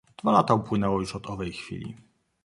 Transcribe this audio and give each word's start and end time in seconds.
"Dwa 0.17 0.31
lata 0.31 0.53
upłynęło 0.53 0.99
już 0.99 1.15
od 1.15 1.27
owej 1.27 1.53
chwili..." 1.53 1.97